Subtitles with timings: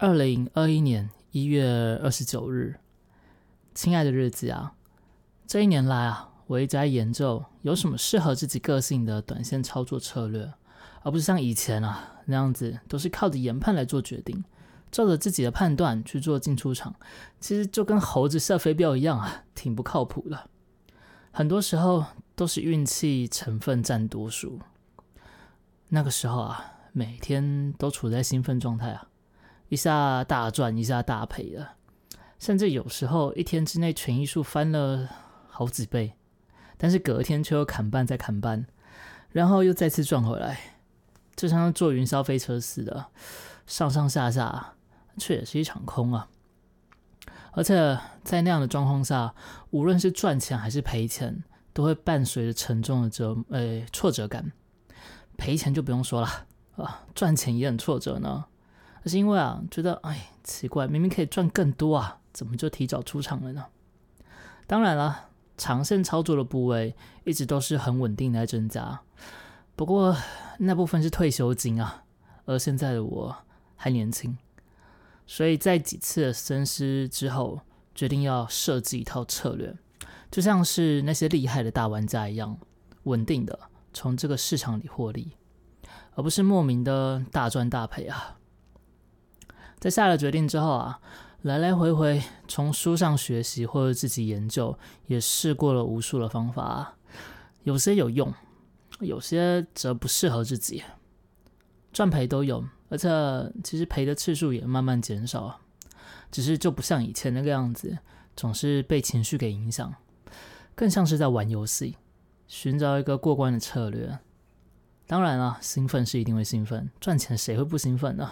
[0.00, 1.66] 二零二一年一月
[2.00, 2.78] 二十九日，
[3.74, 4.74] 亲爱的日子啊，
[5.44, 10.52] 这一年来啊，我一直在研究有什么适合自己个性的短线操作策略，
[11.02, 14.44] 而不是像以前啊那样子，都是靠着研判来做决定，
[14.92, 16.94] 照着自己的判断去做进出场，
[17.40, 20.48] 其实就跟猴子射飞镖一样啊，挺不靠谱的。
[21.32, 22.04] 很多时候
[22.36, 24.60] 都是运气成分占多数。
[25.88, 29.08] 那个时候啊，每天都处在兴奋状态啊。
[29.68, 31.68] 一下大赚，一下大赔的，
[32.38, 35.08] 甚至有时候一天之内权益数翻了
[35.48, 36.14] 好几倍，
[36.76, 38.66] 但是隔天却又砍半再砍半，
[39.30, 40.58] 然后又再次赚回来，
[41.36, 43.06] 就像坐云霄飞车似的，
[43.66, 44.74] 上上下下，
[45.18, 46.28] 却也是一场空啊！
[47.52, 49.34] 而且在那样的状况下，
[49.70, 51.42] 无论是赚钱还是赔钱，
[51.72, 54.52] 都会伴随着沉重的折呃挫折感。
[55.36, 56.28] 赔钱就不用说了
[56.76, 58.46] 啊，赚钱也很挫折呢。
[59.08, 63.66] 是因为啊，觉得哎奇怪，明明可以赚更多啊，怎么就提早出场了呢？
[64.66, 69.00] 当然了，长线操作的部位一直都是很稳定的在增加，
[69.74, 70.16] 不过
[70.58, 72.04] 那部分是退休金啊，
[72.44, 73.36] 而现在的我
[73.76, 74.36] 还年轻，
[75.26, 77.60] 所以在几次深思之后，
[77.94, 79.74] 决定要设计一套策略，
[80.30, 82.58] 就像是那些厉害的大玩家一样，
[83.04, 83.58] 稳定的
[83.92, 85.32] 从这个市场里获利，
[86.14, 88.36] 而不是莫名的大赚大赔啊。
[89.78, 91.00] 在下了决定之后啊，
[91.42, 94.76] 来来回回从书上学习或者自己研究，
[95.06, 96.96] 也试过了无数的方法，
[97.62, 98.34] 有些有用，
[99.00, 100.82] 有些则不适合自己，
[101.92, 103.08] 赚赔都有，而且
[103.62, 105.60] 其实赔的次数也慢慢减少，
[106.32, 107.98] 只是就不像以前那个样子，
[108.34, 109.94] 总是被情绪给影响，
[110.74, 111.96] 更像是在玩游戏，
[112.48, 114.18] 寻找一个过关的策略。
[115.06, 118.30] 当然了，兴奋是一定会兴奋，赚钱谁会不兴奋呢？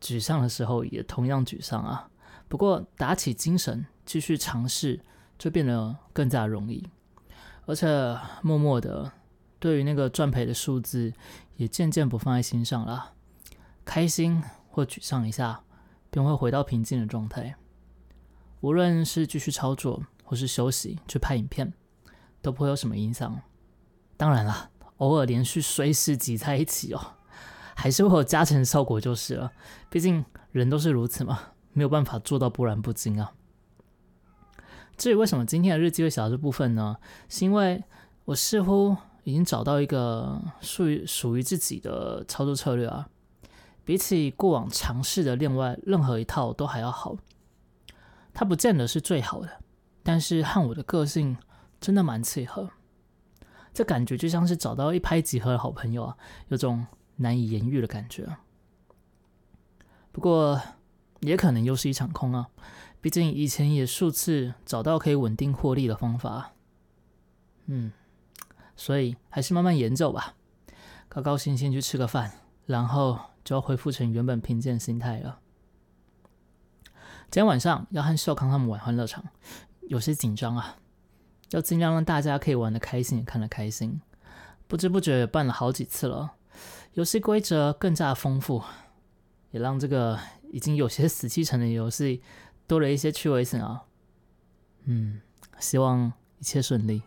[0.00, 2.08] 沮丧的时候也同样沮丧啊，
[2.48, 5.00] 不过打起精神继续尝试，
[5.38, 6.88] 就变得更加容易，
[7.66, 7.86] 而且
[8.42, 9.12] 默默的
[9.58, 11.12] 对于那个赚赔的数字
[11.56, 13.12] 也渐渐不放在心上了，
[13.84, 15.62] 开心或沮丧一下，
[16.10, 17.54] 便会回到平静的状态。
[18.60, 21.72] 无论是继续操作或是休息去拍影片，
[22.42, 23.40] 都不会有什么影响。
[24.16, 27.14] 当然了，偶尔连续随时挤在一起哦。
[27.80, 29.50] 还是会有加成效果就是了，
[29.88, 31.40] 毕竟人都是如此嘛，
[31.72, 33.32] 没有办法做到波澜不惊啊。
[34.98, 36.98] 至于为什么今天的日记会写到这部分呢？
[37.30, 37.82] 是因为
[38.26, 43.08] 我似乎已经找到一个属于属于自己的操作策略啊，
[43.82, 47.16] 比起过往尝试的另外任何一套都还要好。
[48.34, 49.48] 它不见得是最好的，
[50.02, 51.38] 但是和我的个性
[51.80, 52.68] 真的蛮契合。
[53.72, 56.16] 这感觉就像是找到一拍即合的好朋友啊，
[56.48, 56.86] 有种。
[57.20, 58.36] 难以言喻的感觉，
[60.10, 60.60] 不过
[61.20, 62.48] 也可能又是一场空啊！
[63.00, 66.52] 毕竟以前也数次找到可以稳定获利的方法，
[67.66, 67.92] 嗯，
[68.74, 70.34] 所以还是慢慢研究吧。
[71.08, 72.32] 高高兴兴去吃个饭，
[72.66, 75.40] 然后就要恢复成原本平静心态了。
[77.30, 79.24] 今天晚上要和秀康他们玩欢乐场，
[79.82, 80.76] 有些紧张啊，
[81.50, 84.00] 要尽量让大家可以玩的开心，也看得开心。
[84.66, 86.32] 不知不觉也办了好几次了。
[86.94, 88.62] 游戏规则更加丰富，
[89.52, 90.18] 也让这个
[90.50, 92.22] 已经有些死气沉的游戏
[92.66, 93.84] 多了一些趣味性啊。
[94.84, 95.20] 嗯，
[95.58, 97.02] 希望一切顺利。